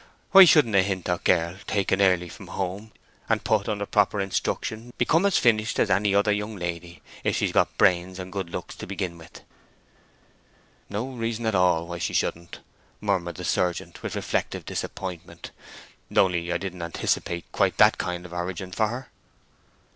Why 0.31 0.45
shouldn't 0.45 0.73
a 0.73 0.81
Hintock 0.81 1.25
girl, 1.25 1.57
taken 1.67 2.01
early 2.01 2.27
from 2.27 2.47
home, 2.47 2.91
and 3.29 3.43
put 3.43 3.69
under 3.69 3.85
proper 3.85 4.19
instruction, 4.19 4.93
become 4.97 5.27
as 5.27 5.37
finished 5.37 5.77
as 5.77 5.91
any 5.91 6.15
other 6.15 6.31
young 6.31 6.55
lady, 6.55 7.03
if 7.23 7.35
she's 7.35 7.51
got 7.51 7.77
brains 7.77 8.17
and 8.17 8.31
good 8.33 8.49
looks 8.49 8.73
to 8.77 8.87
begin 8.87 9.19
with?" 9.19 9.41
"No 10.89 11.09
reason 11.11 11.45
at 11.45 11.53
all 11.53 11.85
why 11.85 11.99
she 11.99 12.13
shouldn't," 12.15 12.61
murmured 12.99 13.35
the 13.35 13.43
surgeon, 13.45 13.93
with 14.01 14.15
reflective 14.15 14.65
disappointment. 14.65 15.51
"Only 16.17 16.51
I 16.51 16.57
didn't 16.57 16.81
anticipate 16.81 17.45
quite 17.51 17.77
that 17.77 17.99
kind 17.99 18.25
of 18.25 18.33
origin 18.33 18.71
for 18.71 18.87
her." 18.87 19.07